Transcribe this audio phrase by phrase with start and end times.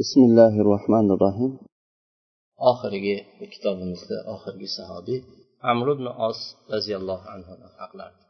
[0.00, 1.52] bismillahi rohmanir rohim
[2.70, 3.16] oxirgi
[3.52, 5.20] kitobimizda oxirgi sahobiy
[5.70, 6.38] amr ibn os
[6.72, 8.26] roziyallohu anhu haqlarida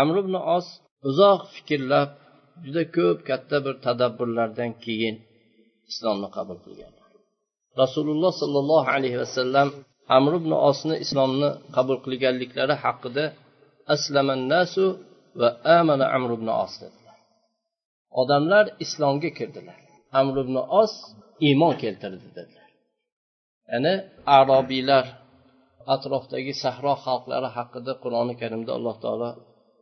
[0.00, 0.66] amr ibn os
[1.08, 2.10] uzoq fikrlab
[2.64, 5.16] juda ko'p katta bir tadabburlardan keyin
[5.90, 6.92] islomni qabul qilgan.
[7.82, 9.68] Rasululloh sollallohu alayhi vasallam
[10.16, 13.24] amr ibn osni islomni qabul qilganliklari haqida
[13.94, 14.84] aslaman nasu
[15.40, 17.18] va amana amr ibn os dedilar.
[18.20, 19.79] Odamlar islomga kirdilar.
[20.18, 20.92] Amr ibn os
[21.48, 22.68] iymon keltirdi dedilar.
[23.70, 23.94] Ya'ni
[24.38, 25.06] arobiylar
[25.94, 29.30] atrofdagi sahro xalqlari haqida qur'oni karimda alloh taolo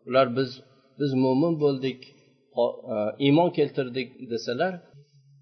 [0.08, 0.50] ular biz
[1.00, 2.00] biz mo'min bo'ldik
[2.60, 2.62] e,
[3.26, 4.72] iymon keltirdik desalar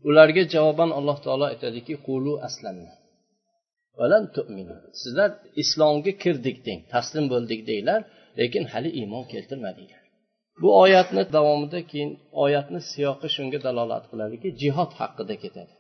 [0.09, 2.93] ularga javoban alloh taolo aytadiki qulu aslamna
[5.01, 5.31] sizlar
[5.63, 8.01] islomga kirdik deng taslim bo'ldik denglar
[8.41, 10.06] lekin hali iymon keltirmadinglar
[10.63, 12.13] bu oyatni davomida keyin
[12.45, 15.75] oyatni siyoqi shunga dalolat qiladiki jihod haqida ketadi.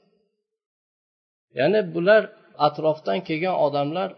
[1.58, 2.22] Ya'ni bular
[2.66, 4.08] atrofdan kelgan odamlar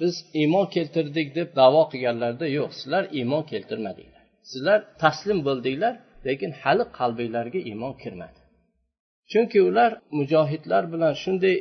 [0.00, 4.24] biz iymon keltirdik deb davo qilganlarida yo'q sizlar iymon keltirmadinglar.
[4.50, 5.94] Sizlar taslim bo'ldinglar
[6.26, 8.40] lekin hali qalbinglarga iymon kirmadi.
[9.30, 11.56] Chunki ular mujohidlar bilan shunday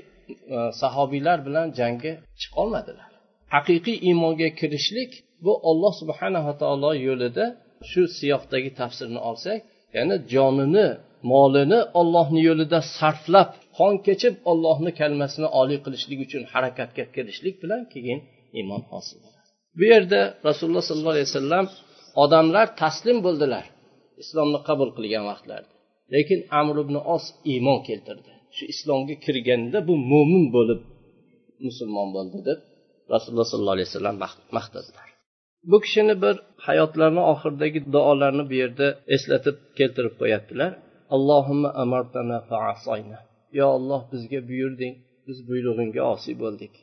[0.56, 3.10] e, sahobiylar bilan jangga chiqolmadilar.
[3.56, 5.12] Haqiqiy iymonga kirishlik
[5.46, 7.46] bu olloh subhanava taolo yo'lida
[7.92, 9.60] shu siyoqdagi tafsirni olsak
[9.96, 10.88] ya'ni jonini
[11.32, 18.20] molini ollohni yo'lida sarflab qon kechib ollohni kalmasini oliy qilishlik uchun harakatga kirishlik bilan keyin
[18.58, 19.50] iymon hosil bo'ladi.
[19.78, 21.66] Bu yerda rasululloh sollallohu alayhi vasallam
[22.24, 23.66] odamlar taslim bo'ldilar
[24.24, 25.74] islomni qabul qilgan vaqtlarida
[26.16, 28.32] lekin amr ibn os iymon keltirdi.
[28.56, 30.80] Shu islomga kirganda bu mo'min bo'lib
[31.68, 32.60] musulmon bo'ldi deb
[33.14, 34.18] rasululloh sollallohu alayhi vasallam
[34.58, 35.08] maqtadilar.
[35.72, 36.36] Bu kishini bir
[36.68, 40.72] hayotlarini oxiridagi duolarini bu yerda eslatib keltirib qo'yaptilar.
[41.16, 43.20] Allohimma amartana faasayna.
[43.58, 44.94] Yo olloh bizga buyurding
[45.28, 46.74] biz buyrug'ingga osiy bo'ldik.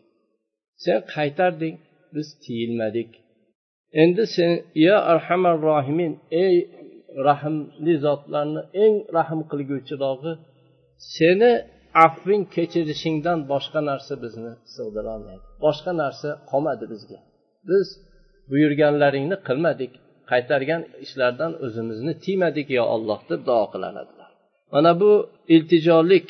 [0.84, 1.77] Sen qaytarding
[2.14, 3.11] biz tiyilmadik.
[4.03, 4.53] Endi sen
[4.87, 6.12] yo arhamar rohimin
[6.44, 6.56] ey
[7.28, 10.33] rahmli zotlarni eng rahm qilguvchirog'i
[11.16, 11.53] seni
[12.06, 17.19] afving kechirishingdan boshqa narsa bizni sig'dirolmaydi boshqa narsa qolmadi bizga.
[17.71, 17.87] Biz
[18.50, 19.93] buyurganlaringni qilmadik.
[20.31, 24.21] Qaytargan ishlardan o'zimizni tiymadik yo olloh deb duo qilardilar
[24.72, 26.28] mana bu iltijolik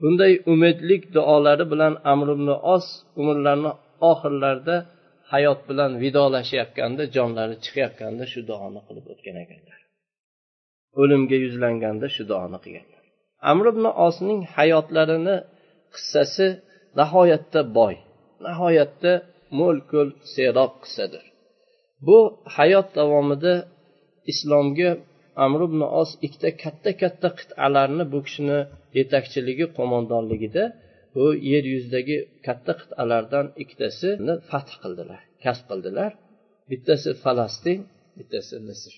[0.00, 2.86] bunday umidlik duolari bilan amr ibn os
[3.20, 3.72] umrlarini
[4.10, 4.76] oxirlarida
[5.32, 9.80] hayot bilan vidolashayotganda jonlari chiqayotganda shu duoni qilib o'tgan ekanlar.
[11.00, 13.02] O'limga yuzlanganda shu duoni qilganlar.
[13.50, 15.36] Amr ibn osning hayotlarini
[15.94, 16.46] qissasi
[17.00, 17.94] nihoyatda boy
[18.46, 19.12] nihoyatda
[19.58, 21.24] mo'l ko'l serob qissadir
[22.06, 22.18] bu
[22.56, 23.54] hayot davomida
[24.32, 24.90] islomga
[25.44, 28.58] amr ibn os ikkita katta katta qit'alarni bu kishini
[28.98, 30.64] yetakchiligi qo'mondonligida
[31.14, 32.16] bu yer yuzidagi
[32.46, 36.10] katta qit'alardan ikkitasini fath qildilar kasb qildilar.
[36.70, 37.78] Bittasi falastin
[38.18, 38.94] bittasi misr.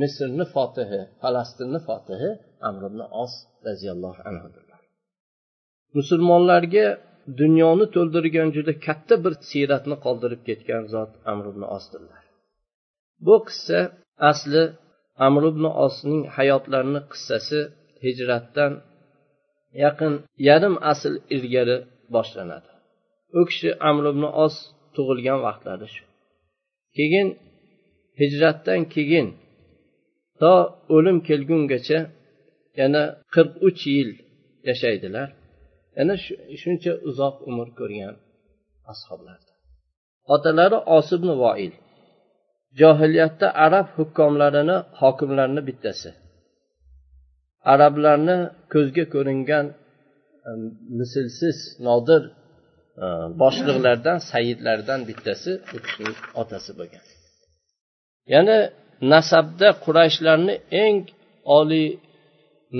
[0.00, 2.30] Misrni fotihi falastinni fotihi
[2.68, 3.32] amr ibn os
[3.66, 4.46] roziyallohu anhu
[5.98, 6.86] musulmonlarga
[7.40, 12.22] dunyoni to'ldirgan juda katta bir siyratni qoldirib ketgan zot amr ibn osdirlar
[13.26, 13.78] bu qissa
[14.30, 14.62] asli
[15.26, 17.60] amr ibn osning hayotlarini qissasi
[18.04, 18.72] hijratdan
[19.84, 20.14] yaqin
[20.48, 21.76] yarim asl ilgari
[22.14, 22.70] boshlanadi.
[23.38, 24.54] U kishi amr ibn os
[24.94, 26.04] tug'ilgan vaqtlari shu.
[26.96, 27.28] Keyin
[28.20, 29.28] hijratdan keyin
[30.40, 30.54] to
[30.96, 31.98] o'lim kelgungacha
[32.80, 33.02] yana
[33.34, 34.10] qirq uch yil
[34.68, 35.28] yashaydilar.
[35.98, 36.14] Yana
[36.62, 38.14] shuncha uzoq umr ko'rgan
[38.92, 39.38] ashoblar
[40.34, 41.72] otalari osibn voil
[42.80, 46.10] johiliyatda arab hukkomlarini hokimlarini bittasi.
[47.72, 48.36] Arablarni
[48.72, 49.66] ko'zga ko'ringan
[50.98, 52.22] mislsiz nodir
[53.02, 53.06] e,
[53.40, 57.04] boshliqlardan sayidlardan bittasi u kishining otasi bo'lgan.
[58.34, 58.58] Ya'ni
[59.12, 60.54] nasabda qurayshlarni
[60.84, 60.98] eng
[61.58, 61.88] oliy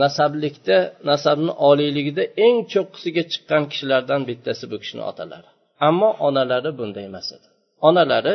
[0.01, 0.79] nasablikda
[1.11, 5.49] nasabni oliyligida eng cho'qqisiga chiqqan kishilardan bittasi bu kishini otalari.
[5.89, 7.49] Ammo onalari bunday emas edi.
[7.89, 8.35] Onalari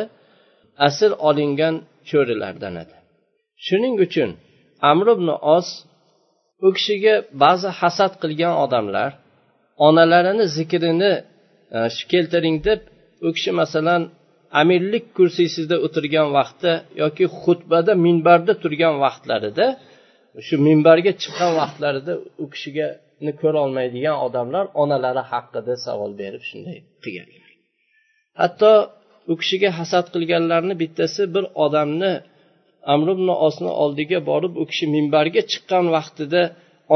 [0.86, 1.74] asir olingan
[2.08, 2.96] cho'rilardan edi.
[3.66, 4.30] Shuning uchun
[4.90, 5.68] amr ibn os
[6.66, 9.10] u kishiga ba'zi hasad qilgan odamlar
[9.86, 11.12] onalarini zikrini
[11.76, 11.78] e,
[12.12, 12.80] keltiring deb
[13.26, 14.02] u kishi masalan
[14.60, 16.72] amirlik kursiysida o'tirgan vaqtda
[17.02, 19.66] yoki xutbada minbarda turgan vaqtlarida
[20.46, 22.86] shu minbarga chiqqan vaqtlarida u kishiga
[23.42, 27.50] ko'rolmaydigan odamlar onalari haqida savol berib shunday qilganlar.
[28.40, 28.72] Hatto
[29.32, 32.12] u kishiga hasad qilganlarni bittasi bir odamni
[32.92, 36.42] amr ibn osni oldiga borib u kishi minbarga chiqqan vaqtida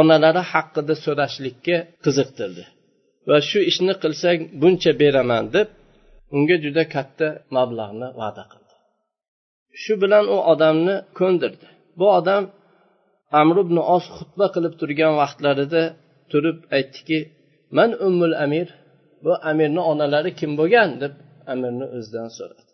[0.00, 2.64] onalari haqida so'rashlikka qiziqtirdi.
[3.28, 5.68] Va shu ishni qilsang buncha beraman deb
[6.36, 7.26] unga juda katta
[7.56, 8.74] mablag'ni va'da qildi.
[9.82, 11.66] Shu bilan u odamni ko'ndirdi.
[11.98, 12.42] Bu odam
[13.40, 15.82] amr ibn os xutba qilib turgan vaqtlarida
[16.30, 17.18] turib aytdiki
[17.76, 18.68] man ummul amir
[19.24, 20.90] bu amirni onalari kim bo'lgan?
[21.02, 21.14] deb
[21.52, 22.72] amirni o'zidan so'radi.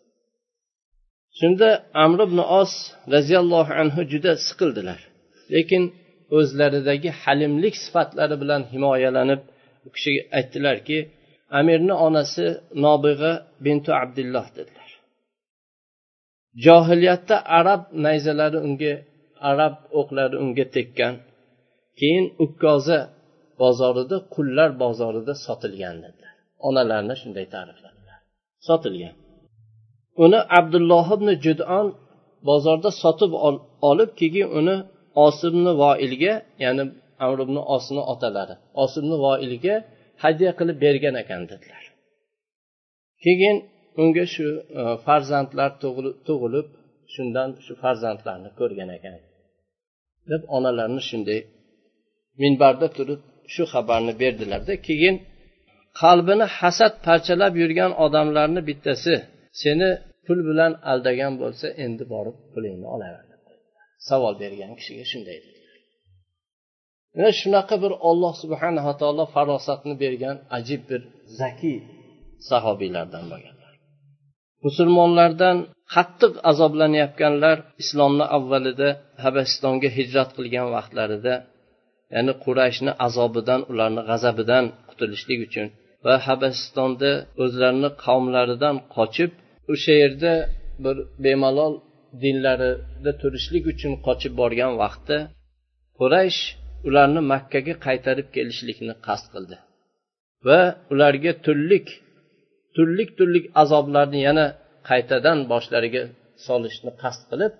[1.39, 1.69] Shunda
[2.03, 2.71] amr ibn os
[3.15, 4.99] roziyallohu anhu juda siqildilar
[5.55, 5.83] lekin
[6.37, 9.41] o'zlaridagi halimlik sifatlari bilan himoyalanib
[9.87, 10.97] u kishiga aytdilarki
[11.59, 12.45] amirni onasi
[12.85, 13.31] nobig'a
[13.65, 14.89] bintu abdulloh dedilar.
[16.65, 18.93] Johiliyatda arab nayzalari unga
[19.51, 21.13] arab o'qlari unga tekkan.
[21.99, 22.99] Keyin ukkoza
[23.61, 26.33] bozorida qullar bozorida sotilgan dedilar.
[26.67, 28.17] Onalarini shunday ta'rifladilar.
[28.67, 29.15] Sotilgan.
[30.23, 31.87] Uni abdulloh ibn judon
[32.49, 33.31] bozorda sotib
[33.89, 34.75] olib keyin uni
[35.25, 36.33] osimni voilga
[36.63, 36.83] ya'ni
[37.25, 39.75] amr ibn osni otalari osimni voilga
[40.23, 41.83] hadya qilib bergan ekan dedilar.
[43.23, 43.57] Keyin
[44.01, 44.47] unga shu
[44.79, 45.71] e, farzandlar
[46.27, 46.67] tug'ilib
[47.13, 49.15] shundan shu farzandlarni ko'rgan ekan.
[50.31, 51.39] Deb onalarini shunday
[52.41, 53.21] minbarda turib
[53.53, 55.15] shu xabarni berdilarda keyin
[56.01, 59.13] qalbini hasad parchalab yurgan odamlarni bittasi
[59.61, 59.89] seni
[60.25, 63.25] pul bilan aldagan bo'lsa endi borib pulingni olaver
[64.07, 65.77] savol bergan kishiga shunday dedilar.
[67.15, 71.01] Mana shunaqa bir olloh subhanava taolo farosatni bergan ajib bir
[71.39, 71.77] zakiy
[72.49, 73.55] sahobiylardan bo'lgan.
[74.65, 75.57] Musulmonlardan
[75.93, 78.89] qattiq azoblanayotganlar islomni avvalida
[79.23, 81.33] habasistonga hijrat qilgan vaqtlarida
[82.13, 85.67] ya'ni qurayshni azobidan ularni g'azabidan qutulishlik uchun
[86.05, 87.11] va habasistonda
[87.43, 89.31] o'zlarini qavmlaridan qochib
[89.73, 90.33] o'sha yerda
[90.83, 90.95] bir
[91.25, 91.73] bemalol
[92.23, 95.17] dinlarida turishlik uchun qochib borgan vaqtda
[95.99, 96.41] quraysh
[96.87, 99.55] ularni makkaga qaytarib kelishlikni qasd qildi
[100.47, 100.59] va
[100.93, 101.87] ularga turlik
[102.79, 104.45] turlik turlik azoblarni yana
[104.89, 106.03] qaytadan boshlariga
[106.47, 107.53] solishni qasd qilib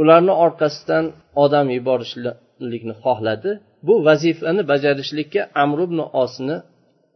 [0.00, 1.04] ularni orqasidan
[1.44, 3.50] odam yuborishlikni xohladi.
[3.86, 6.56] Bu vazifani bajarishlikka amr ibn osni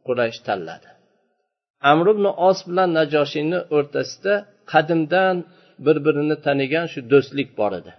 [0.06, 0.88] quraysh tanladi.
[1.92, 4.34] Amr ibn os bilan najoshiyni o'rtasida
[4.72, 5.36] qadimdan
[5.86, 7.92] bir birini tanigan shu do'stlik bor edi.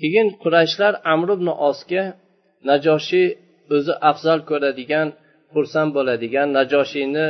[0.00, 2.04] Keyin qurayshlar amr ibn osga
[2.70, 3.28] najoshiy
[3.74, 5.08] o'zi afzal ko'radigan
[5.54, 7.26] xursand bo'ladigan najoshiyni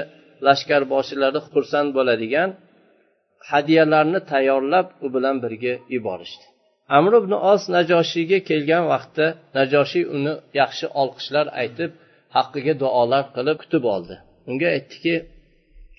[0.46, 2.48] lashkarboshilari xursand bo'ladigan
[3.50, 6.44] hadyalarni tayyorlab u bilan birga yuborishdi.
[6.98, 9.26] Amr ibn os najoshiyga kelgan vaqtda
[9.58, 11.90] najoshiy uni yaxshi olqishlar aytib
[12.36, 14.14] haqqiga duolar qilib kutib oldi.
[14.50, 15.14] Unga aytdiki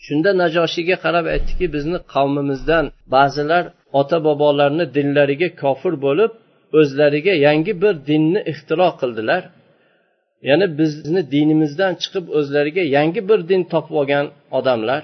[0.05, 2.85] shunda najoshiyga qarab aytdiki bizni qavmimizdan
[3.15, 3.63] ba'zilar
[3.99, 6.31] ota bobolarni dinlariga kofir bo'lib
[6.79, 9.41] o'zlariga yangi bir dinni ixtiro qildilar.
[10.49, 14.25] Ya'ni bizni dinimizdan chiqib o'zlariga yangi bir din topib olgan
[14.59, 15.01] odamlar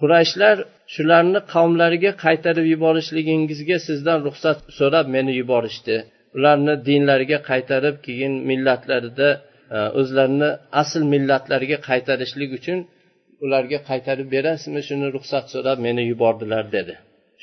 [0.00, 0.56] qurayshlar
[0.94, 5.96] shularni qavmlariga qaytarib yuborishligingizga sizdan ruxsat so'rab meni yuborishdi.
[6.36, 9.28] Ularni dinlariga qaytarib keyin millatlarida
[9.76, 10.50] e, o'zlarini
[10.82, 12.78] asl millatlariga qaytarishlik uchun
[13.44, 16.94] ularga qaytarib berasizmi shuni ruxsat so'rab meni yubordilar dedi.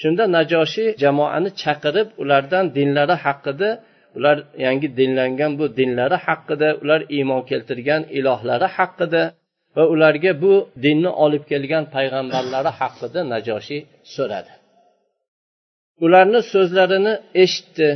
[0.01, 3.69] Shunda najoshiy jamoani chaqirib ulardan dinlari haqida
[4.17, 9.23] ular yangi dinlangan bu dinlari haqida ular iymon keltirgan ilohlari haqida
[9.75, 10.53] va ularga bu
[10.85, 13.81] dinni olib kelgan payg'ambarlari haqida najoshiy
[14.15, 14.51] so'radi.
[16.05, 17.13] Ularni so'zlarini
[17.43, 17.89] eshitdi.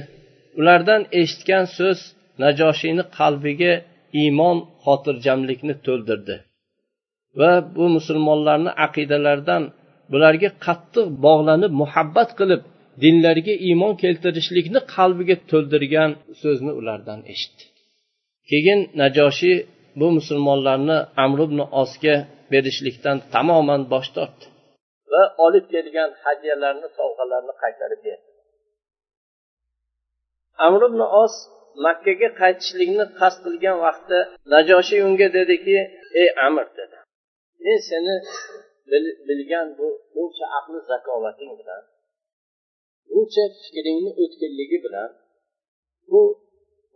[0.60, 2.00] Ulardan eshitgan so'z
[2.44, 3.74] najoshiyni qalbiga
[4.22, 6.36] iymon xotirjamlikni to'ldirdi.
[7.40, 9.64] Va bu musulmonlarni aqidalaridan
[10.12, 12.62] bularga qattiq bog'lanib muhabbat qilib
[13.04, 16.12] dinlariga iymon keltirishlikni qalbiga to'ldirgan
[16.42, 17.64] so'zni ulardan eshitdi.
[18.50, 19.58] Keyin najoshiy
[20.00, 22.16] bu musulmonlarni amr ibn osga
[22.52, 24.46] berishlikdan tamoman bosh tortdi
[25.16, 28.30] va olib kelgan hadyalarni sovg'alarni qaytarib berdi.
[30.66, 31.36] Amr ibn os
[31.86, 34.20] makkaga qaytishlikni qasd qilgan vaqtda
[34.54, 35.78] najoshiy unga dediki
[36.22, 36.98] ey amr dedi.
[37.64, 38.16] Men seni
[39.28, 41.82] bilgan bu buncha aqli zakovating bilan
[43.18, 45.10] uncha fikringni o'tkirligi bilan
[46.12, 46.22] bu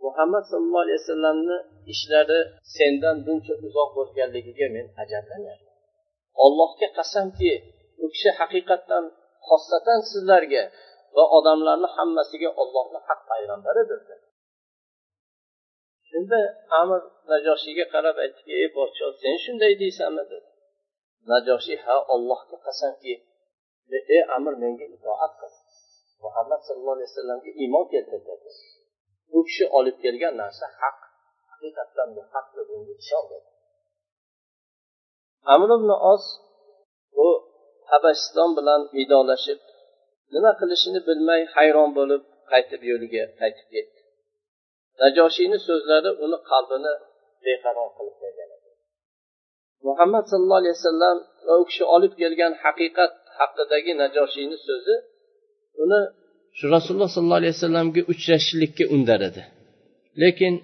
[0.04, 1.58] muhammad sallallohu alayhi vasallamni
[1.92, 2.40] ishlari
[2.76, 5.76] sendan buncha uzoq bo'lganligiga men ajablanyapman
[6.44, 7.52] allohga qasamki
[8.04, 9.04] u kishi haqiqatdan
[9.48, 10.62] xossatan sizlarga
[11.16, 14.00] va odamlarni hammasiga ollohni haq payg'ambaridir
[16.10, 16.40] shunda
[16.80, 17.00] amir
[17.30, 20.24] najoshiyga qarab aytdiki ey podsho sen shunday deysanmi?
[20.32, 20.48] dedi.
[21.30, 23.14] Najoshiy ha ollohga qasamki
[24.14, 25.52] ey amir menga itoat qil.
[26.24, 28.32] Muhammad sallallohu alayhi vasallamga iymon keltirdi.
[29.32, 30.98] Bu u kishi olib kelgan narsa haq
[31.50, 33.38] haqiqatdan bu haq bunga unga
[35.54, 36.24] amr ibn os
[37.16, 37.28] bu
[37.90, 39.60] habashiston bilan vidolashib
[40.34, 44.00] nima qilishini bilmay hayron bo'lib qaytib yo'liga qaytib ketdi.
[45.02, 46.92] Najoshiyni so'zlari uni qalbini
[47.44, 48.70] beqaror qilib qo'ygan edi.
[49.88, 54.96] Muhammad sallallohu alayhi vasallam va u kishi olib kelgan haqiqat haqidagi najoshiyni so'zi
[55.84, 56.00] uni
[56.58, 59.42] shu rasululloh sollallohu alayhi vasallamga uchrashishlikka undar edi.
[60.22, 60.54] Lekin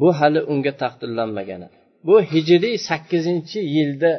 [0.00, 1.76] bu hali unga taqdirlanmagan edi.
[2.06, 4.12] Bu hijriy sakkizinchi yilda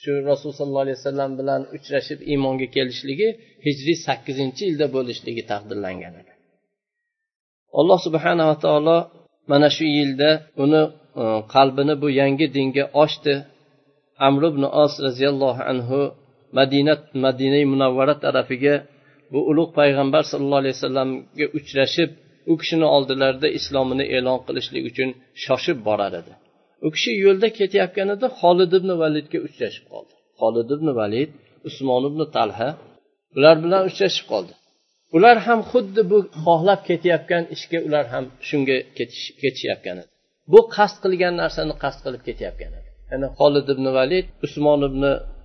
[0.00, 3.28] shu rasululloh sollallohu alayhi vasallam bilan uchrashib iymonga kelishligi
[3.66, 6.32] hijriy sakkizinchi yilda bo'lishligi taqdirlangan edi.
[7.80, 8.98] Alloh subhanava taolo
[9.50, 10.30] mana shu yilda
[10.64, 10.82] uni
[11.22, 13.34] e, qalbini bu yangi dinga ochdi.
[14.26, 16.00] Amr ibn os roziyallohu anhu
[16.58, 18.74] madina madinai munavvara tarafiga
[19.32, 22.10] bu ulug' payg'ambar sallallohu alayhi vasallamga uchrashib
[22.52, 25.08] u kishini oldilarida islomini e'lon qilishlik uchun
[25.44, 26.32] shoshib borar edi.
[26.86, 30.12] U kishi yo'lda ketayotganida xolid ibn validga uchrashib qoldi.
[30.40, 31.30] Xolid ibn valid
[31.68, 32.68] usmon ibn talha
[33.36, 34.52] ular bilan uchrashib qoldi.
[35.16, 38.76] Ular ham xuddi bu xohlab ketayotgan ishga ular ham shunga
[39.42, 40.10] ketishayotgan edi.
[40.52, 42.88] Bu qasd qilgan narsani qasd qilib ketayotgan edi.
[43.10, 45.02] Ya'ni xolid ibn valid usmon ibn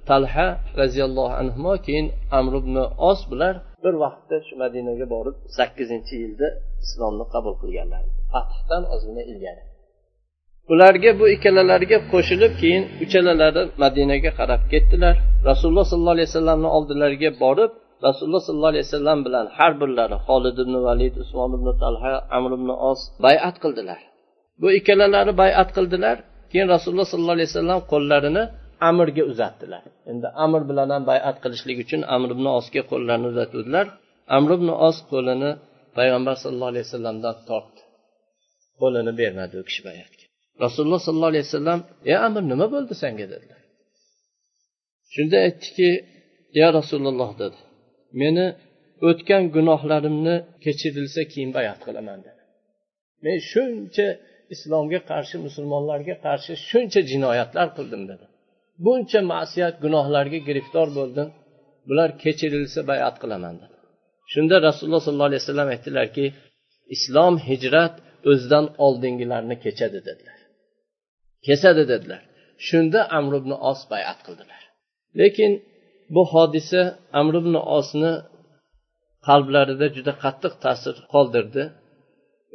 [0.10, 0.48] talha
[0.82, 2.08] roziyallohu anhu keyin
[2.40, 2.76] amr ibn
[3.10, 6.48] os bular bir vaqtda shu madinaga borib sakkizinchi yilda
[6.86, 8.04] islomni qabul qilganlar.
[8.32, 9.64] Fathdan ozgina ilgari.
[10.74, 15.16] Ularga bu ikkalalariga qo'shilib keyin uchalalari madinaga qarab ketdilar.
[15.50, 17.72] Rasululloh sollallohu alayhi vasallamni oldilariga borib
[18.08, 22.70] rasululloh sollallohu alayhi vasallam bilan har birlari holid ibn valid usmon ibn talha amr ibn
[22.90, 24.00] os bayat qildilar.
[24.62, 26.18] Bu ikkalalari bayat qildilar.
[26.52, 28.44] Keyin rasululloh sollallohu alayhi vasallam qo'llarini
[28.90, 29.84] amirga uzatdilar.
[30.12, 33.86] Endi amir bilan ham bayat qilishlik uchun amr ibn osga qo'llarini uzatuvdilar.
[34.38, 35.52] Amr ibn os qo'lini
[35.98, 37.82] payg'ambar sallallohu alayhi vasallamdan tortdi.
[38.82, 40.24] Qo'lini bermadi u kishi bayatga.
[40.66, 41.80] Rasululloh sollallohu alayhi vasallam
[42.10, 43.62] ey amir nima bo'ldi senga dedilar.
[45.14, 45.90] Shunda aytdiki
[46.60, 47.60] ya rasululloh dedi.
[48.22, 48.46] Meni
[49.10, 52.42] o'tgan gunohlarimni kechirilsa keyin bayat qilaman dedi.
[53.26, 54.08] Men shuncha
[54.54, 58.26] islomga qarshi musulmonlarga qarshi shuncha jinoyatlar qildim dedi.
[58.84, 61.28] Buncha ma'siyat gunohlarga giriftor bo'ldim.
[61.88, 63.78] Bular kechirilsa bayat qilaman dedi.
[64.34, 66.26] Shunda rasululloh sollallohu alayhi vasallam aytdilarki
[66.96, 67.94] islom hijrat
[68.30, 70.40] o'zidan oldingilarni kechadi dedilar.
[71.48, 72.22] Kesadi dedilar.
[72.68, 74.62] Shunda amr ibn os bayat qildilar.
[75.20, 75.52] Lekin
[76.16, 76.82] bu hodisa
[77.20, 78.14] amr ibn osni
[79.28, 81.64] qalblarida juda qattiq ta'sir qoldirdi.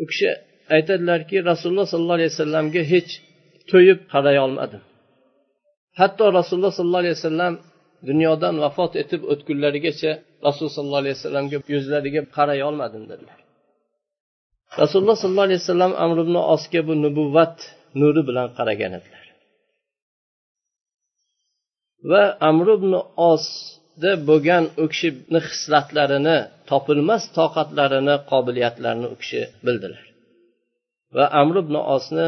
[0.03, 0.31] U kishi
[0.77, 3.13] aytadilarki rasululloh sollallohu alayhi vasallamga hech
[3.71, 4.83] to'yib qaray olmadim
[6.01, 7.55] hatto rasululloh sollallohu alayhi vasallam
[8.09, 10.13] dunyodan vafot etib o'tgunlarigacha
[10.47, 13.39] rasululloh sollallohu alayhi vasallamga yuzlariga qaray olmadim dedilar.
[14.83, 17.57] Rasululloh sollallohu alayhi vasallam amr ibn osga bu nubuvvat
[18.01, 19.25] nuri bilan qaragan edilar.
[22.11, 22.93] Va amr ibn
[23.33, 26.37] osda bo'lgan u kishini hislatlarini
[26.71, 30.05] topilmas toqatlarini qobiliyatlarini u kishi bildilar.
[31.17, 32.27] Va amr ibn osni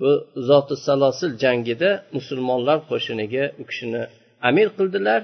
[0.00, 0.10] bu
[0.48, 4.02] zoti salosil jangida musulmonlar qo'shiniga u kishini
[4.48, 5.20] amir qildilar.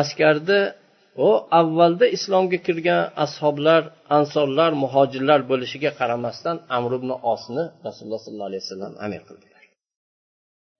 [0.00, 0.60] Askarni
[1.26, 1.28] u
[1.60, 3.82] avvalda islomga kirgan ashoblar
[4.18, 9.62] ansorlar muhojirlar bo'lishiga qaramasdan amr ibn osni rasululloh sollallohu alayhi vasallam amir qildilar.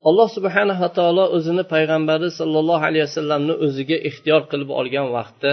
[0.08, 5.52] Alloh subhanava taolo o'zini payg'ambari sollallohu alayhi vasallamni o'ziga ixtiyor qilib olgan vaqtda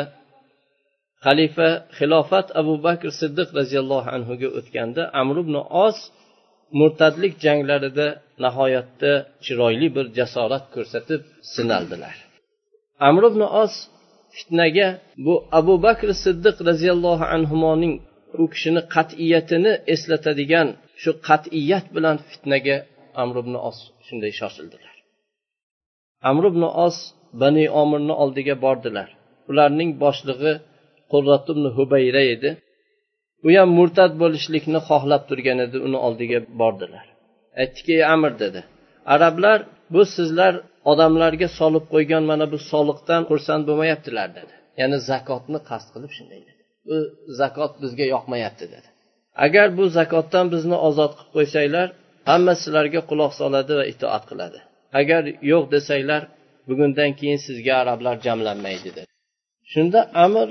[1.26, 5.98] xalifa xilofat abu bakr siddiq roziyallohu anhuga o'tganda amr ibn os
[6.80, 8.08] murtadlik janglarida
[8.44, 9.12] nihoyatda
[9.46, 11.22] chiroyli bir jasorat ko'rsatib
[11.54, 12.16] sinaldilar.
[13.08, 13.74] Amr ibn os
[14.36, 14.88] fitnaga
[15.26, 17.94] bu abu bakr siddiq roziyallohu anhuning
[18.42, 20.68] u kishini qat'iyatini eslatadigan
[21.02, 22.78] shu qat'iyat bilan fitnaga
[23.22, 24.96] amr ibn os shunday shoshildilar.
[26.30, 26.98] Amr ibn os
[27.42, 29.10] bani omirni oldiga bordilar.
[29.50, 30.54] Ularning boshlig'i
[31.12, 32.50] qurrat ibn hubayra edi.
[33.48, 37.06] U ham murtad bo'lishlikni xohlab turgan edi uni oldiga bordilar.
[37.62, 38.62] Aytdiki ey amir dedi.
[39.16, 39.60] Arablar
[39.94, 40.54] bu sizlar
[40.92, 44.54] odamlarga solib qo'ygan mana bu soliqdan xursand bo'lmayaptilar dedi.
[44.80, 46.62] Ya'ni zakotni qasd qilib shunday dedi.
[46.88, 46.98] Bu
[47.40, 48.88] zakot bizga yoqmayapti dedi.
[49.46, 51.88] Agar bu zakotdan bizni ozod qilib qo'ysanglar
[52.30, 54.60] hamma sizlarga quloq soladi va itoat qiladi.
[55.00, 56.22] Agar yo'q desanglar
[56.70, 59.02] bugundan keyin sizga arablar jamlanmaydi dedi.
[59.74, 60.48] Shunda amir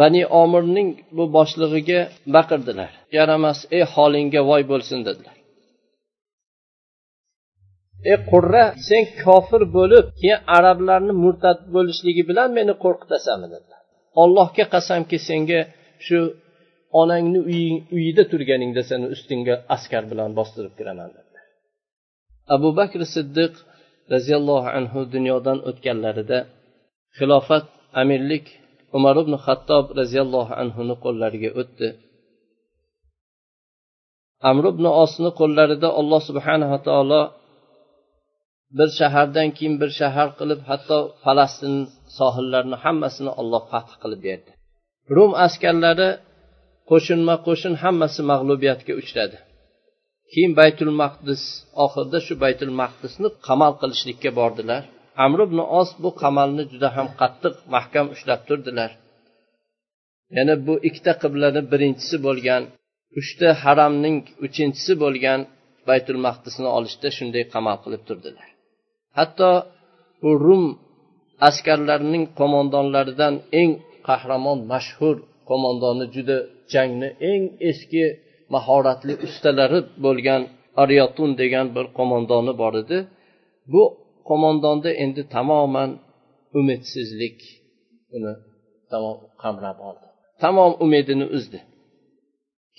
[0.00, 2.00] bani omirning bu boshlig'iga
[2.34, 2.90] baqirdilar.
[3.18, 5.36] Yaramas ey holingga voy bo'lsin dedilar.
[8.10, 13.80] Ey qurra sen kofir bo'lib keyin arablarni murtad bo'lishligi bilan meni qo'rqitasanmi dedilar.
[14.22, 15.60] Ollohga qasamki senga
[16.06, 16.18] shu
[17.00, 17.40] onangni
[17.96, 21.44] uyida turganingda seni ustingga askar bilan bostirib kiraman dedilar.
[22.54, 23.54] Abu bakr siddiq
[24.12, 26.38] roziyallohu anhu dunyodan o'tganlarida
[27.18, 27.66] xilofat
[28.02, 28.46] amirlik
[28.96, 31.88] umar ibn xattob roziyallohu anhuni qo'llariga o'tdi.
[34.50, 37.22] Amr ibn osni qo'llarida alloh subhanava taolo
[38.78, 41.74] bir shahardan keyin bir shahar qilib hatto falastin
[42.18, 44.50] sohillarini hammasini olloh fath qilib berdi.
[45.16, 46.10] Rum askarlari
[46.90, 49.36] qo'shinma qo'shin hammasi mag'lubiyatga uchradi.
[50.32, 51.42] Keyin baytul maqdis
[51.84, 54.82] oxirida shu baytul maqdisni qamal qilishlikka bordilar.
[55.24, 58.90] Amr ibn os bu qamalni juda ham qattiq mahkam ushlab turdilar.
[60.36, 62.62] Yana bu ikkita qiblani birinchisi bo'lgan
[63.20, 65.40] uchta haramning uchinchisi bo'lgan
[65.88, 68.48] baytul maqdisni olishda shunday qamal qilib turdilar.
[69.18, 69.50] Hatto
[70.22, 70.64] bu rum
[71.48, 73.70] askarlarining qo'mondonlaridan eng
[74.08, 75.16] qahramon mashhur
[75.48, 76.38] qo'mondoni juda
[76.72, 78.04] jangni eng eski
[78.54, 80.42] mahoratli ustalari bo'lgan
[80.82, 82.98] aryotun degan bir qo'mondoni bor edi.
[83.72, 83.82] Bu
[84.28, 85.90] qo'mondonda endi tamoman
[86.58, 87.38] umidsizlik
[88.16, 88.32] uni
[88.90, 90.06] tamom qamrab oldi.
[90.42, 91.60] Tamom umidini uzdi.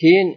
[0.01, 0.29] Keyin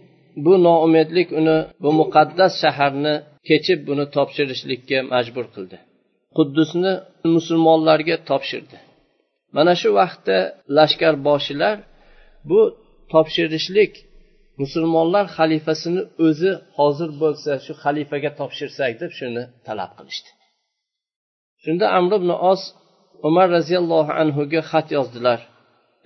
[0.45, 3.15] bu noumidlik uni bu muqaddas shaharni
[3.49, 5.77] kechib buni topshirishlikka majbur qildi.
[6.37, 6.93] Quddusni
[7.35, 8.77] musulmonlarga topshirdi.
[9.57, 10.39] Mana shu vaqtda
[10.77, 11.77] lashkarboshilar
[12.51, 12.61] bu
[13.13, 13.93] topshirishlik
[14.63, 20.31] musulmonlar xalifasini o'zi hozir bo'lsa shu xalifaga topshirsak deb shuni talab qilishdi.
[21.65, 22.63] Shunda amr ibn os
[23.29, 25.41] umar roziyallohu anhuga xat yozdilar.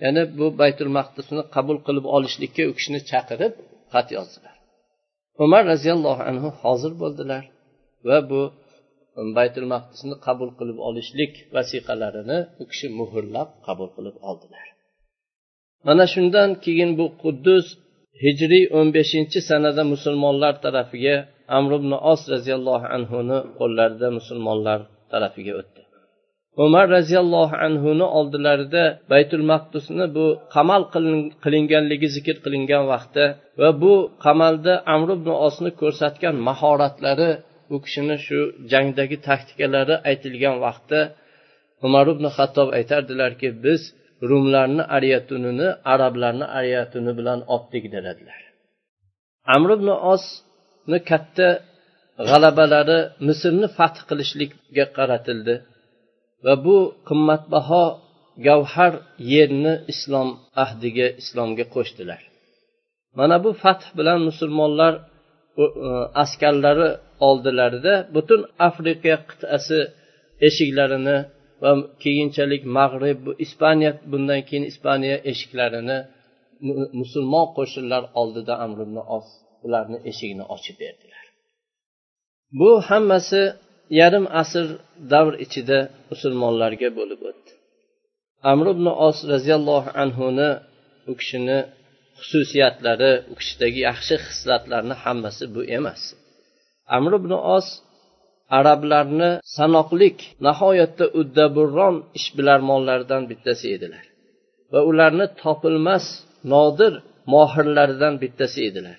[0.03, 3.53] Ya'ni bu baytul maqdisni qabul qilib olishlikka u kishini chaqirib
[3.93, 4.55] xat yozdilar.
[5.45, 7.43] Umar roziyallohu anhu hozir bo'ldilar
[8.07, 8.41] va bu
[9.19, 14.65] um, baytul maqdisni qabul qilib olishlik vasiqalarini u kishi muhrlab qabul qilib oldilar.
[15.87, 17.65] Mana shundan keyin bu quddus
[18.23, 21.15] hijriy o'n beshinchi sanada musulmonlar tarafiga
[21.57, 24.79] amr ibn os roziyallohu anhuni qo'llarida musulmonlar
[25.13, 25.81] tarafiga o'tdi.
[26.65, 30.81] Umar roziyallohu anhuni oldilarida baytul maqdisni bu qamal
[31.43, 33.25] qilinganligi zikr qilingan vaqtda
[33.61, 33.93] va bu
[34.25, 37.31] qamalda amr ibn osni ko'rsatgan mahoratlari
[37.73, 38.39] u kishini shu
[38.71, 40.99] jangdagi taktikalari aytilgan vaqtda
[41.85, 43.81] umar ibn xattob aytardilarki biz
[44.29, 48.39] rumlarni ariyatunini arablarni ariyatuni bilan otdik dedilar.
[49.55, 51.47] Amr ibn osni katta
[52.29, 55.55] g'alabalari misrni fath qilishlikka qaratildi.
[56.45, 57.83] Va bu qimmatbaho
[58.47, 58.93] gavhar
[59.33, 60.29] yerni islom
[60.63, 62.21] ahdiga islomga qo'shdilar.
[63.17, 64.93] Mana bu fath bilan musulmonlar
[65.61, 65.65] e,
[66.23, 66.89] askarlari
[67.27, 69.79] oldilarida butun afrika qit'asi
[70.47, 71.17] eshiklarini
[71.63, 71.71] va
[72.03, 75.97] keyinchalik mag'rib ispaniya bundan keyin ispaniya eshiklarini
[77.01, 79.27] musulmon qo'shinlar oldida amr ibn os
[79.65, 81.22] ularni eshigini ochib berdilar.
[82.59, 83.41] Bu hammasi
[83.99, 84.65] yarim asr
[85.13, 85.79] davr ichida
[86.11, 87.51] musulmonlarga bo'lib o'tdi.
[88.51, 90.49] Amr ibn os roziyallohu anhuni
[91.11, 91.59] u kishini
[92.19, 96.01] xususiyatlari u kishidagi yaxshi xislatlarni hammasi bu emas.
[96.97, 97.67] Amr ibn os
[98.59, 104.05] arablarni sanoqlik nihoyatda uddaburron ishbilarmonlaridan bittasi edilar
[104.73, 106.05] va ularni topilmas
[106.53, 106.93] nodir
[107.33, 108.97] mohirlaridan bittasi edilar.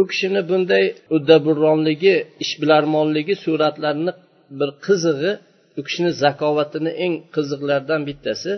[0.00, 0.84] U kishini bunday
[1.16, 4.12] uddaburronligi ishbilarmonligi suratlarini
[4.58, 5.32] bir qizig'i
[5.78, 8.52] u kishini zakovatini eng qiziqlaridan bittasi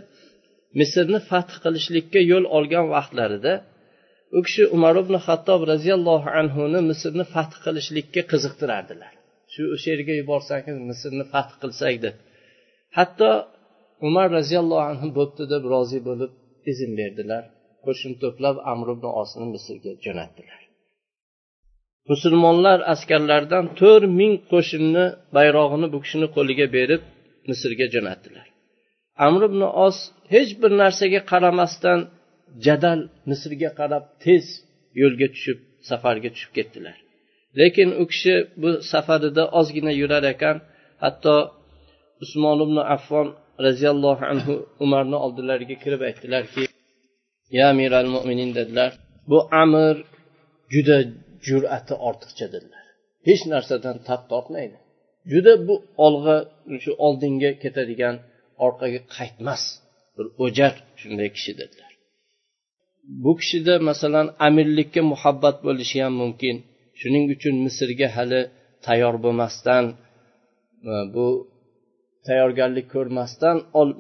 [0.81, 3.55] misrni fath qilishlikka yo'l olgan vaqtlarida
[4.37, 9.13] u kishi umar ibn hattob roziyallohu anhuni misrni fath qilishlikka qiziqtirardilar.
[9.53, 12.17] Shu o'sha yerga yuborsangiz misrni fath qilsak deb.
[12.99, 13.31] Hatto
[14.09, 16.33] umar roziyallohu anhu bo'pti deb rozi bo'lib
[16.73, 17.43] izn berdilar.
[17.85, 20.61] Qo'shin to'plab amr ibn osni misrga jo'natdilar.
[22.11, 25.05] Musulmonlar askarlaridan to'rt ming qo'shinni
[25.37, 27.03] bayrog'ini bu kishini qo'liga berib
[27.49, 28.47] misrga jo'natdilar.
[29.27, 29.97] Amr ibn os
[30.35, 32.01] hech bir narsaga qaramasdan
[32.67, 34.45] jadal misrga qarab tez
[35.01, 36.97] yo'lga tushib safarga tushib ketdilar.
[37.61, 40.57] Lekin u kishi bu safarida ozgina yurar ekan
[41.05, 41.37] hatto
[42.25, 43.27] usmon ibn affon
[43.67, 46.65] roziyallohu anhu umarni oldilariga kirib aytdilarki
[47.57, 48.91] ya amiral mo'minin dedilar.
[49.31, 49.95] Bu amir
[50.75, 50.99] juda
[51.47, 52.85] jur'ati ortiqcha dedilar
[53.29, 54.77] hech narsadan tap tortmaydi
[55.33, 55.75] juda bu
[56.07, 56.37] olg'a
[56.83, 58.17] shu oldinga ketadigan
[58.67, 59.63] orqaga qaytmas
[60.17, 61.93] bir o'jar shunday kishi dedilar
[63.07, 66.57] bu kishida masalan amirlikka muhabbat bo'lishi ham mumkin.
[67.01, 68.41] Shuning uchun misrga hali
[68.87, 69.85] tayyor bo'lmasdan
[70.91, 71.27] e, bu
[72.27, 73.57] tayyorgarlik ko'rmasdan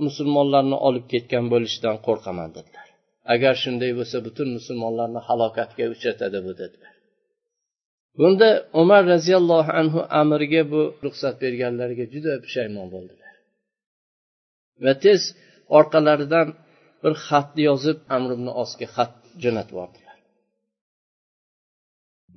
[0.07, 2.87] musulmonlarni olib ketgan bo'lishidan qo'rqaman dedilar
[3.35, 6.93] agar shunday bo'lsa butun musulmonlarni halokatga uchratadi bu dedilar.
[8.19, 8.49] Bunda
[8.83, 13.33] umar roziyallohu anhu amirga bu ruxsat berganlariga juda pushaymon bo'ldilar.
[14.85, 15.21] Va tez
[15.79, 16.49] orqalaridan
[17.03, 20.07] bir xatni yozib amr ibn osga xat jo'natib yubordilar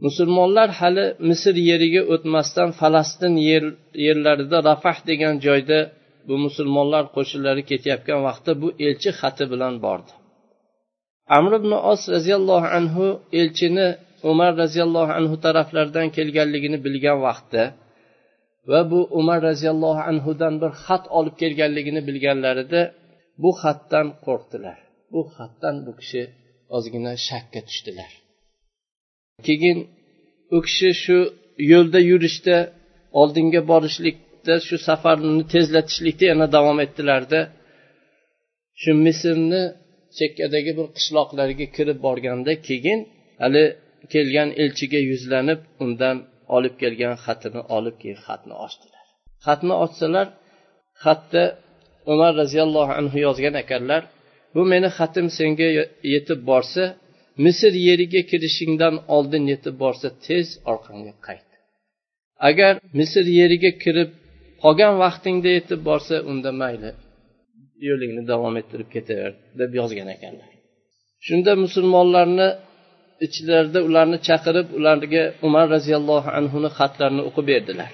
[0.06, 3.64] musulmonlar hali misr yeriga o'tmasdan falastin yer,
[4.06, 5.80] yerlarida rafah degan joyda
[6.28, 10.12] bu musulmonlar qo'shinlari ketayotgan vaqtda bu elchi xati bilan bordi.
[11.38, 13.06] Amr ibn os roziyallohu anhu
[13.42, 13.88] elchini
[14.32, 17.64] umar roziyallohu anhu taraflaridan kelganligini bilgan vaqtda
[18.72, 22.82] va bu umar roziyallohu anhudan bir xat olib kelganligini bilganlarida
[23.44, 24.78] bu xatdan qo'rqdilar.
[25.14, 26.22] Bu xatdan bu kishi
[26.76, 28.12] ozgina shakka tushdilar.
[29.48, 29.78] Keyin
[30.56, 31.18] u kishi shu
[31.72, 32.58] yo'lda yurishda
[33.22, 37.40] oldinga borishlikda shu safarni tezlatishlikda yana davom etdilarda
[38.82, 39.64] shu misrni
[40.18, 43.00] chekkadagi bir qishloqlarga kirib borganda keyin
[43.42, 43.64] hali
[44.14, 46.18] kelgan elchiga yuzlanib undan
[46.56, 49.06] olib kelgan xatini olib keyin xatni ochdilar.
[49.46, 50.28] Xatni ochsalar
[51.04, 51.44] xatda
[52.14, 54.02] umar roziyallohu anhu yozgan ekanlar
[54.56, 55.70] bu meni xatim senga
[56.14, 56.84] yetib borsa
[57.46, 61.50] misr yeriga kirishingdan oldin yetib borsa tez orqangga qayt.
[62.50, 64.10] Agar misr yeriga kirib
[64.64, 66.92] qolgan vaqtingda yetib borsa unda mayli
[67.88, 70.50] yo'lingni davom ettirib ketaver deb yozgan ekanlar.
[71.28, 72.50] Shunda musulmonlarni
[73.26, 77.92] ichlarida ularni chaqirib ularga umar roziyallohu anhuni xatlarini o'qib berdilar.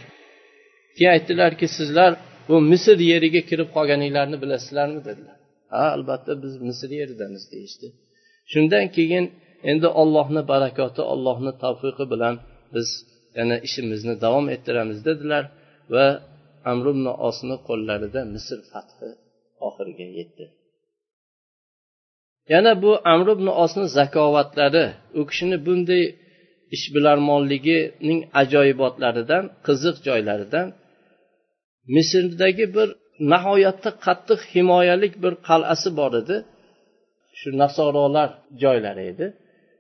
[0.96, 2.12] Keyin aytdilarki sizlar
[2.50, 5.38] bu misr yeriga kirib qolganinglarni bilasizlarmi dedilar.
[5.74, 7.88] Ha albatta biz misr yeridamiz deyishdi.
[8.52, 9.26] Shundan keyin
[9.72, 12.36] endi ollohni barakoti ollohni tavfiqi bilan
[12.76, 12.90] biz
[13.38, 15.44] yana ishimizni davom ettiramiz dedilar
[15.94, 16.06] va
[16.72, 19.10] amr ibn osni qo'llarida misr fathi
[19.68, 20.46] oxiriga yetdi.
[22.54, 24.86] Yana bu amr ibn osni zakovatlari
[25.20, 26.04] u kishini bunday
[26.76, 30.68] ishbilarmonligining ajoyibotlaridan qiziq joylaridan
[31.96, 32.90] misrdagi bir
[33.32, 36.38] nihoyatda qattiq himoyalik bir qal'asi bor edi.
[37.40, 38.30] Shu nasorolar
[38.64, 39.26] joylari edi.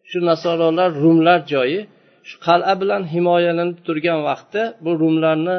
[0.09, 1.81] Shu nasorolar rumlar joyi
[2.29, 5.57] shu qal'a bilan himoyalanib turgan vaqtda bu rumlarni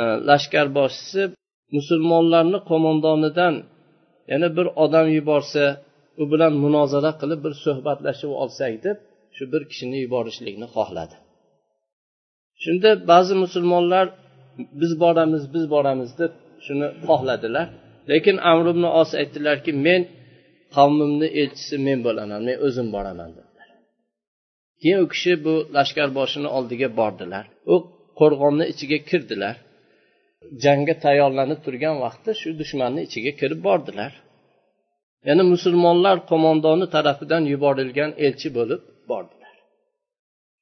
[0.00, 1.22] e, lashkarboshchisi
[1.76, 3.54] musulmonlarni qo'mondonidan
[4.30, 5.64] yana bir odam yuborsa
[6.20, 8.96] u bilan munozara qilib bir suhbatlashib olsak deb
[9.36, 11.16] shu bir kishini yuborishlikni xohladi.
[12.62, 14.06] Shunda ba'zi musulmonlar
[14.80, 16.32] biz boramiz biz boramiz deb
[16.64, 17.66] shuni xohladilar.
[18.10, 20.02] Lekin amr ibn os aytdilarki men
[20.76, 23.68] qavmimni elchisi men bo'laman men o'zim boraman dedilar.
[24.80, 27.44] Keyin u kishi bu lashkarboshini oldiga bordilar.
[27.72, 27.74] U
[28.20, 29.56] qo'rg'onni ichiga kirdilar.
[30.64, 34.12] Jangga tayyorlanib turgan vaqtda shu dushmanni ichiga kirib bordilar.
[35.28, 38.80] Ya'ni musulmonlar qo'mondoni tarafidan yuborilgan elchi bo'lib
[39.10, 39.54] bordilar.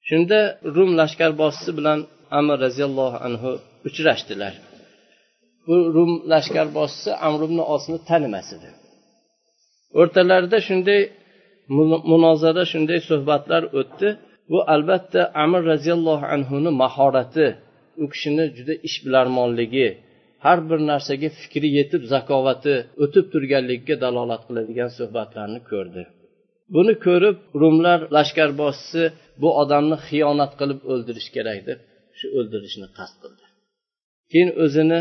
[0.09, 0.39] Shunda
[0.77, 1.99] rum lashkarboshisi bilan
[2.39, 3.51] amr roziyallohu anhu
[3.89, 4.55] uchrashdilar.
[5.67, 8.71] Bu rum lashkarboshisi amr ibn osni tanimas edi.
[10.01, 11.01] O'rtalarida shunday
[12.11, 14.09] munozara shunday suhbatlar o'tdi.
[14.51, 17.47] Bu albatta amir roziyallohu anhuni mahorati
[18.03, 19.89] u kishini juda ishbilarmonligi
[20.45, 22.75] har bir narsaga fikri yetib zakovati
[23.05, 26.03] o'tib turganligiga dalolat qiladigan suhbatlarni ko'rdi.
[26.75, 29.03] Buni ko'rib rumlar lashkarboshisi
[29.43, 31.79] bu odamni xiyonat qilib o'ldirish kerak deb
[32.19, 33.45] shu o'ldirishni qasd qildi.
[34.31, 35.01] Keyin o'zini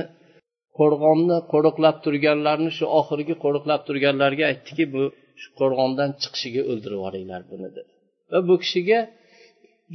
[0.80, 5.04] qo'rg'onni qo'riqlab turganlarni shu oxirgi qo'riqlab turganlarga aytdiki bu
[5.41, 7.91] shu qo'rg'ondan chiqishiga o'ldirib yuboringlar buni dedi
[8.32, 8.99] va bu kishiga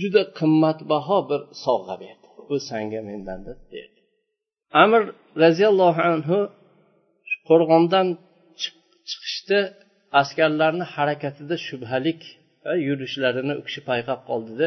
[0.00, 2.26] juda qimmatbaho bir sovg'a berdi.
[2.48, 4.00] Bu sanga mendan deb berdi
[4.82, 5.02] amir
[5.42, 6.38] roziyallohu anhu
[7.48, 8.06] qo'rg'ondan
[9.10, 9.60] chiqishda
[10.20, 12.20] askarlarni harakatida shubhalik
[12.88, 14.66] yurishlarini u kishi payqab qoldida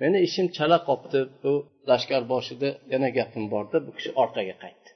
[0.00, 1.52] meni ishim chala qolibdi bu
[1.90, 3.76] lashkarboshida yana gapim bordi.
[3.86, 4.88] Bu kishi orqaga qaytdi.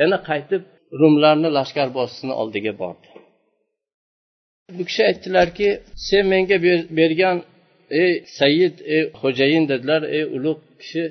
[0.00, 0.62] Yana qaytib
[1.00, 3.08] rumlarni lashkarboshisini oldiga bordi.
[4.76, 5.68] Bu kishi aytdilarki
[6.08, 6.58] sen menga
[7.00, 7.36] bergan
[8.02, 10.02] ey sayyid ey xo'jayin dedilar.
[10.16, 11.04] Ey ulug' kishi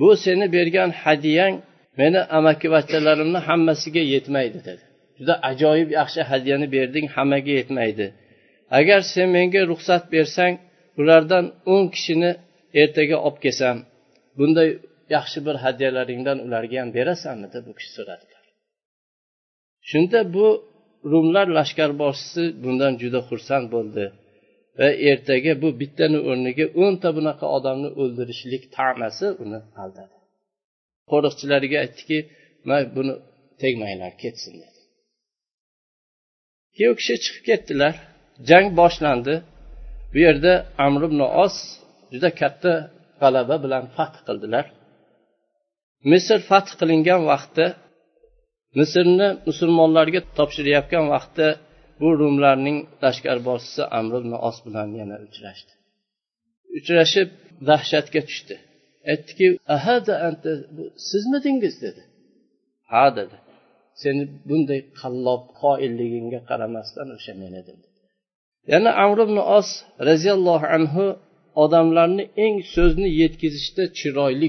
[0.00, 1.54] bu seni bergan hadyang
[2.00, 4.84] meni amakivachchalarimni hammasiga yetmaydi dedi.
[5.18, 8.06] Juda ajoyib yaxshi hadyani berding hammaga yetmaydi.
[8.78, 10.54] Agar sen menga ruxsat bersang
[11.00, 12.30] ulardan o'n kishini
[12.82, 13.76] ertaga olib kelsam
[14.38, 14.68] bunday
[15.16, 18.44] yaxshi bir hadyalaringdan ularga ham berasanmi deb bu kishi so'radilar.
[19.90, 20.46] Shunda bu
[21.12, 24.04] rumlar lashkarboshchisi bundan juda xursand bo'ldi
[24.78, 30.19] va ertaga bu bittani o'rniga o'nta bunaqa odamni o'ldirishlik tamasi uni aldadi.
[31.10, 32.18] Qo'riqchilariga aytdiki
[32.68, 33.14] may buni
[33.60, 34.80] tegmanglar ketsin dedi.
[36.74, 37.94] Keyin u kishi chiqib ketdilar.
[38.48, 39.34] Jang boshlandi.
[40.12, 40.52] Bu yerda
[40.86, 41.56] amr ibn os
[42.12, 42.72] juda katta
[43.20, 44.66] g'alaba bilan fath qildilar.
[46.10, 47.66] Misr fath qilingan vaqtda
[48.78, 51.48] misrni musulmonlarga topshirayotgan vaqtda
[52.00, 55.72] bu rumlarning lashkarboshisi amr ibn os bilan yana uchrashdi.
[56.78, 57.28] Uchrashib
[57.68, 58.56] dahshatga tushdi.
[59.10, 60.50] Aytdiki ahada anta
[61.10, 61.74] sizmidingiz?
[61.84, 62.02] dedi.
[62.90, 63.36] Ha dedi.
[64.02, 67.78] Seni bunday qallob qoilligingga qaramasdan o'sha men edim
[68.72, 69.68] yana amr ibn os
[70.08, 71.04] roziyallohu anhu
[71.64, 74.48] odamlarni eng so'zni yetkazishda chiroyli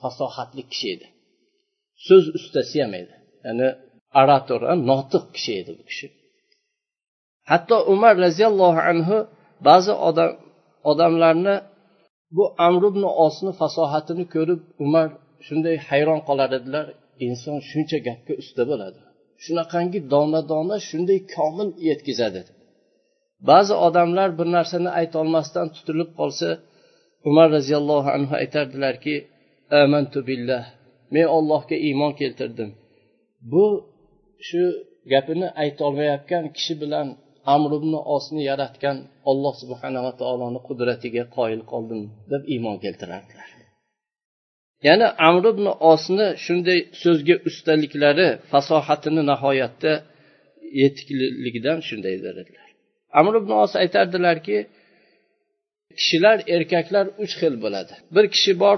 [0.00, 1.06] fasohatli kishi edi.
[2.06, 3.14] So'z ustasi ham edi.
[3.46, 3.68] Ya'ni
[4.20, 6.06] orator notiq kishi edi bu kishi.
[7.50, 9.16] Hatto umar roziyallohu anhu
[9.68, 10.30] ba'zi odam
[10.90, 11.54] odamlarni
[12.36, 15.08] bu amr ibn osni fasohatini ko'rib umar
[15.46, 16.86] shunday hayron qolar edilar
[17.26, 19.00] inson shuncha gapga usta bo'ladi.
[19.44, 22.40] Shunaqangi dona dona shunday komil yetkazadi.
[23.48, 26.48] Ba'zi odamlar bir narsani aytolmasdan tutilib qolsa
[27.28, 29.14] umar roziyallohu anhu aytardilarki
[29.82, 30.64] amantu billah
[31.14, 32.70] men ollohga iymon keltirdim.
[33.52, 33.66] Bu
[34.48, 34.62] shu
[35.12, 37.06] gapini aytolmayotgan kishi bilan
[37.54, 38.96] amr ibn osni yaratgan
[39.30, 42.00] olloh subhanava taoloni qudratiga qoyil qoldim
[42.32, 43.48] deb iymon keltirardilar.
[44.86, 49.92] Ya'ni amr ibn osni shunday so'zga ustaliklari fasohatini nihoyatda
[50.82, 52.66] yetikligidan shunday dedilar
[53.20, 54.56] amr ibn os aytardilarki
[55.98, 57.94] kishilar erkaklar uch xil bo'ladi.
[58.14, 58.76] Bir kishi bor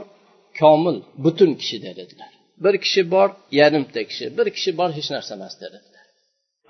[0.61, 2.33] komil butun kishi dedilar
[2.65, 3.29] bir kishi bor
[3.61, 5.79] yarimta kishi bir kishi bor hech narsa emas dedi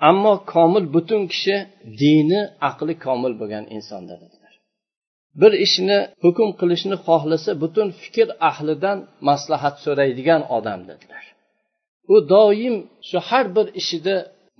[0.09, 1.55] ammo komil butun kishi
[2.01, 4.53] dini aqli komil bo'lgan inson dedilar.
[5.41, 8.97] Bir ishni hukm qilishni xohlasa butun fikr ahlidan
[9.29, 11.23] maslahat so'raydigan odam dedilar.
[12.13, 12.75] U doim
[13.09, 14.15] shu har bir ishida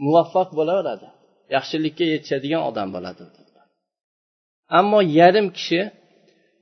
[0.05, 1.07] muvaffaq bo'laveradi
[1.55, 3.67] yaxshilikka yetishadigan odam bo'ladi dedilar.
[4.79, 5.81] Ammo yarim kishi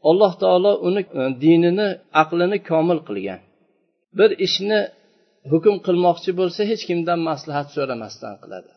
[0.10, 1.90] alloh taolo uni e, dinini
[2.22, 3.42] aqlini komil qilgan.
[4.18, 4.80] Bir ishni
[5.52, 8.72] hukm qilmoqchi bo'lsa hech kimdan maslahat so'ramasdan qiladi.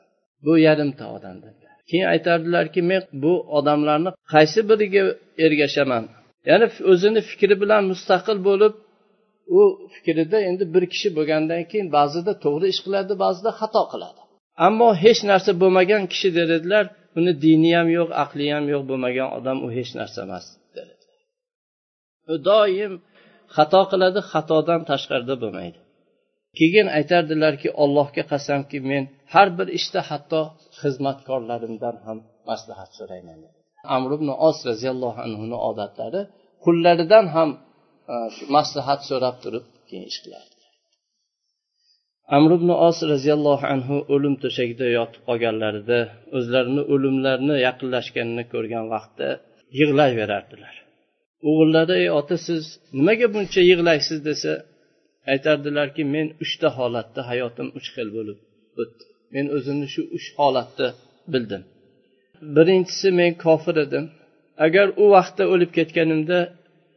[0.45, 5.03] Bu yarimta odam dedilar keyin aytardilarki men bu odamlarni qaysi biriga
[5.47, 6.05] ergashaman?
[6.51, 8.75] Ya'ni o'zini fikri bilan mustaqil bo'lib
[9.59, 9.61] u
[9.95, 14.21] fikrida endi bir kishi bo'lgandan keyin ba'zida to'g'ri ish qiladi ba'zida xato qiladi.
[14.67, 16.85] Ammo hech narsa bo'lmagan kishi dedilar
[17.19, 20.45] uni dini ham yo'q aqli ham yo'q bo'lmagan odam u hech narsa emas
[20.77, 20.99] dedilar.
[22.33, 22.93] U doim
[23.57, 25.80] xato qiladi xatodan tashqarida bo'lmaydi.
[26.59, 30.41] Keyin aytardilarki allohga qasamki men har bir ishda hatto
[30.81, 32.19] xizmatkorlarimdan ham
[32.51, 33.39] maslahat so'rayman.
[33.97, 36.21] Amr ibn os roziyallohu anhuni odatlari
[36.65, 37.51] qullaridan ham
[38.13, 38.17] e,
[38.57, 40.61] maslahat so'rab turib keyin ish qilardi
[42.37, 45.99] amr ibn os roziyallohu anhu o'lim to'shagida yotib qolganlarida
[46.39, 49.29] o'zlarini o'limlarini yaqinlashganini ko'rgan vaqtda
[49.79, 50.75] yig'layverardilar.
[51.49, 52.63] O'g'illari ey ota siz
[52.99, 54.19] nimaga buncha yig'laysiz?
[54.29, 54.53] desa
[55.33, 58.39] aytardilarki men uchta holatda hayotim uch xil bo'lib
[58.83, 59.05] o'tdi.
[59.35, 60.87] Men o'zimni shu uch holatda
[61.33, 61.63] bildim.
[62.57, 64.05] Birinchisi men kofir edim.
[64.67, 66.39] Agar u vaqtda o'lib ketganimda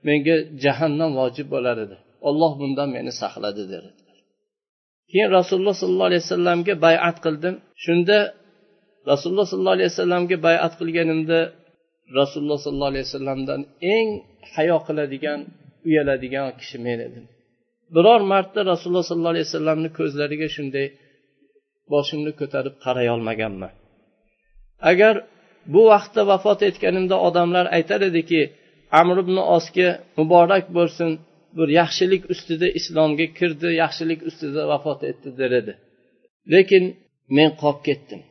[0.07, 1.95] menga jahannam vojib bo'lar edi.
[2.27, 3.89] Olloh bundan meni saqladi dedi
[5.13, 7.55] keyin rasululloh sollallohu alayhi vasallamga bayat qildim.
[7.85, 8.17] Shunda
[9.11, 11.39] rasululloh sollallohu alayhi vasallamga bayat qilganimda
[12.19, 13.61] rasululloh sollallohu alayhi vasallamdan
[13.95, 14.07] eng
[14.55, 15.39] hayo qiladigan
[15.87, 17.25] uyaladigan kishi men edim.
[17.95, 20.87] Biror marta rasululloh sollallohu alayhi vasallamni ko'zlariga shunday
[21.93, 23.73] boshimni ko'tarib qaray olmaganman.
[24.91, 25.15] Agar
[25.73, 28.41] bu vaqtda vafot etganimda odamlar aytar ediki
[28.99, 31.09] amr ibn osga muborak bo'lsin
[31.57, 35.73] bir yaxshilik ustida islomga kirdi yaxshilik ustida vafot etdi der edi.
[36.53, 36.83] Lekin
[37.37, 38.21] men qolib ketdim.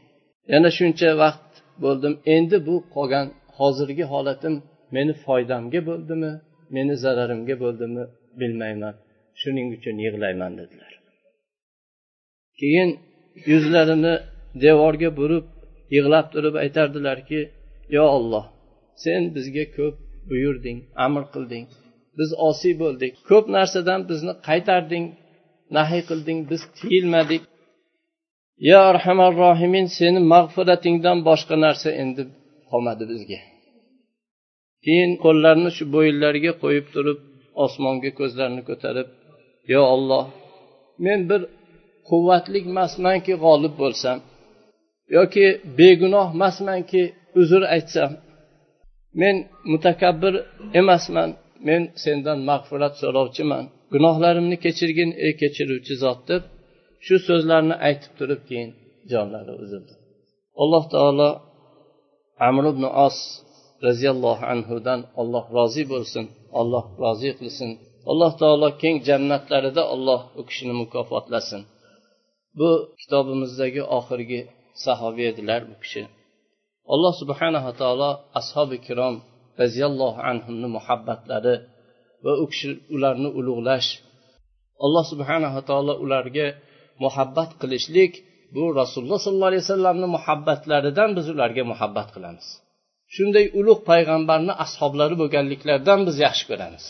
[0.52, 1.50] Yana shuncha vaqt
[1.84, 3.26] bo'ldim endi bu qolgan
[3.58, 4.54] hozirgi holatim
[4.96, 6.30] meni foydamga bo'ldimi
[6.76, 8.02] meni zararimga bo'ldimi
[8.40, 8.94] bilmayman.
[9.42, 10.92] Shuning uchun yig'layman dedilar.
[12.60, 12.90] Keyin
[13.50, 14.14] yuzlarini
[14.64, 15.46] devorga burib
[15.96, 17.40] yig'lab turib aytardilarki
[17.96, 18.44] yo olloh
[19.04, 19.94] sen bizga ko'p
[20.30, 21.64] buyurding amr qilding
[22.18, 23.12] biz osiy bo'ldik.
[23.30, 25.04] Ko'p narsadan bizni qaytarding
[25.76, 27.42] nahiy qilding biz tiyilmadik.
[28.68, 32.22] Yo arhamar rohimin seni mag'firatingdan boshqa narsa endi
[32.70, 33.40] qolmadi bizga.
[34.84, 37.18] Keyin qo'llarini shu bo'yinlariga qo'yib turib
[37.64, 39.08] osmonga ko'zlarini ko'tarib
[39.72, 40.24] yo olloh
[41.04, 41.40] men bir
[42.08, 44.18] quvvatlik emasmanki g'olib bo'lsam
[45.16, 45.46] yoki
[45.78, 47.02] begunoh emasmanki
[47.40, 48.10] uzr aytsam
[49.20, 49.36] men
[49.72, 50.34] mutakabbir
[50.80, 51.30] emasman
[51.68, 53.64] men sendan mag'firat so'rovchiman.
[53.92, 56.42] Gunohlarimni kechirgin ey kechiruvchi zot deb
[57.04, 58.70] shu so'zlarni aytib turib keyin
[59.12, 59.92] jonlari uzildi.
[60.62, 61.30] Alloh taolo
[62.48, 63.16] amr ibn os
[63.86, 66.24] roziyallohu anhudan olloh rozi bo'lsin
[66.60, 67.70] olloh rozi qilsin.
[68.10, 71.62] Alloh taolo keng jannatlarida olloh u kishini mukofotlasin.
[72.58, 74.40] Bu kitobimizdagi oxirgi
[74.84, 76.02] sahobiy edilar bu kishi.
[76.94, 78.10] Alloh subhanava taolo
[78.40, 79.14] ashobi kirom
[79.60, 81.54] roziyallohu anhuni muhabbatlari
[82.24, 83.90] va u kishi ularni ulug'lash
[84.84, 86.46] alloh subhanava taolo ularga
[87.04, 88.12] muhabbat qilishlik
[88.54, 92.46] bu rasululloh sollallohu alayhi vasallamni muhabbatlaridan biz ularga muhabbat qilamiz.
[93.14, 96.84] Shunday ulug' payg'ambarni ashoblari bo'lganliklaridan biz yaxshi ko'ramiz.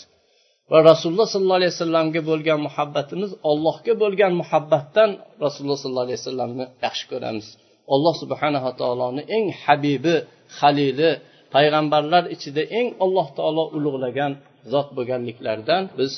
[0.70, 5.10] Va rasululloh sollallohu alayhi vasallamga bo'lgan muhabbatimiz allohga bo'lgan muhabbatdan
[5.44, 7.46] rasululloh sollallohu alayhi vasallamni yaxshi ko'ramiz.
[7.94, 10.16] Alloh subhanava taoloni eng habibi
[10.58, 11.10] halili
[11.54, 14.32] payg'ambarlar ichida eng alloh taolo ulug'lagan
[14.72, 16.12] zot bo'lganliklaridan biz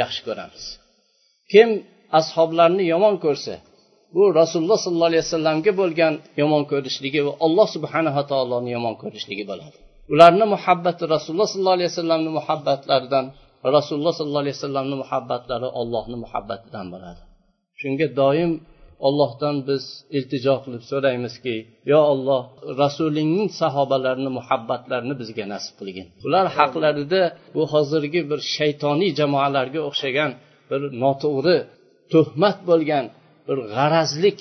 [0.00, 0.64] yaxshi ko'ramiz.
[1.52, 1.68] Kim
[2.20, 3.54] ashoblarni yomon ko'rsa
[4.14, 9.76] bu rasululloh sollallohu alayhi vasallamga bo'lgan yomon ko'rishligi va alloh subhanava taoloni yomon ko'rishligi bo'ladi.
[10.12, 13.24] Ularni muhabbati rasululloh sollallohu alayhi vasallamni muhabbatlaridan
[13.76, 17.20] rasululloh sollallohu alayhi vasallamni muhabbatlari ollohni muhabbatidan bo'ladi.
[17.80, 18.52] Shunga doim
[19.08, 19.84] ollohdan biz
[20.16, 21.56] iltijo qilib so'raymizki
[21.92, 22.42] yo olloh
[22.82, 26.06] rasulingning sahobalarini muhabbatlarini bizga nasib qilgin.
[26.26, 27.22] Ular haqlarida
[27.54, 30.30] bu hozirgi bir shaytoniy jamoalarga o'xshagan
[30.70, 31.58] bir noto'g'ri
[32.12, 33.04] tuhmat bo'lgan
[33.46, 34.40] bir g'arazlik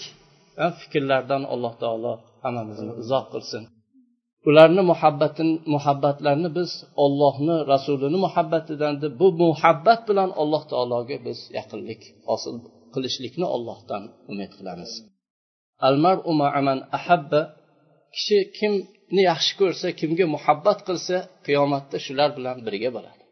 [0.80, 3.64] fikrlardan alloh taolo hammamizni uzoq qilsin.
[4.48, 6.72] Ularni muhabbatin muhabbatlarini biz
[7.04, 12.56] ollohni rasulini muhabbatidan deb bu muhabbat bilan alloh taologa biz yaqinlik hosil
[12.94, 14.92] qilishlikni ollohdan umid qilamiz.
[15.88, 16.22] Almaru
[16.60, 17.42] aman ahabba
[18.16, 23.24] kishi kimni yaxshi ko'rsa kimga muhabbat qilsa qiyomatda shular bilan birga bo'ladi.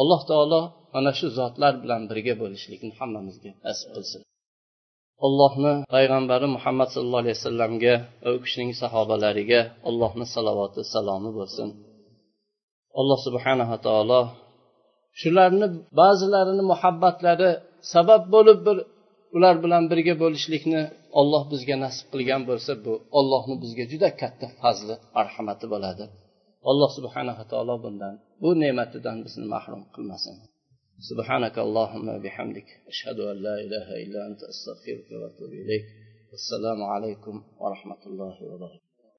[0.00, 0.60] Alloh taolo
[0.94, 4.20] mana shu zotlar bilan birga bo'lishlikni hammamizga nasib qilsin.
[5.26, 11.68] Allohni payg'ambari muhammad sallallohu alayhi vasallamga va u kishining sahobalariga allohni salovati salomi bo'lsin.
[13.00, 14.20] Alloh subhanava taolo
[15.20, 15.66] shularni
[16.00, 17.50] ba'zilarini muhabbatlari
[17.94, 18.76] sabab bo'lib bir
[19.36, 20.82] ular bilan birga bo'lishlikni
[21.20, 26.04] olloh bizga nasib qilgan bo'lsa bu ollohni bizga juda katta fazli marhamati bo'ladi.
[26.70, 30.34] Alloh subhanava taolo bundan bu ne'matidan bizni mahrum qilmasin.
[31.10, 35.84] سبحانك اللهم بحمدك أشهد أن لا إله إلا أنت أستغفرك وأتوب إليك
[36.30, 38.91] والسلام عليكم ورحمة الله وبركاته.